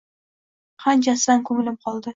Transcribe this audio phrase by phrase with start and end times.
[0.87, 2.09] Qanchasidan ko’nglim qoldi.